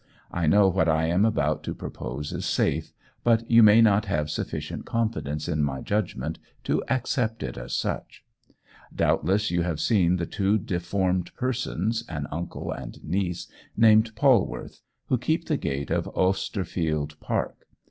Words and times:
I 0.31 0.47
know 0.47 0.67
what 0.67 0.87
I 0.87 1.05
am 1.05 1.25
about 1.25 1.61
to 1.65 1.75
propose 1.75 2.33
is 2.33 2.43
safe, 2.47 2.91
but 3.23 3.47
you 3.51 3.61
may 3.61 3.81
not 3.83 4.05
have 4.05 4.31
sufficient 4.31 4.83
confidence 4.83 5.47
in 5.47 5.61
my 5.61 5.81
judgment 5.81 6.39
to 6.63 6.83
accept 6.89 7.43
it 7.43 7.55
as 7.55 7.75
such. 7.75 8.23
"Doubtless 8.95 9.51
you 9.51 9.61
have 9.61 9.79
seen 9.79 10.15
the 10.15 10.25
two 10.25 10.57
deformed 10.57 11.31
persons, 11.35 12.03
an 12.09 12.25
uncle 12.31 12.71
and 12.71 13.03
niece, 13.05 13.47
named 13.77 14.15
Polwarth, 14.15 14.81
who 15.05 15.19
keep 15.19 15.45
the 15.45 15.55
gate 15.55 15.91
of 15.91 16.07
Osterfield 16.15 17.19
Park. 17.19 17.67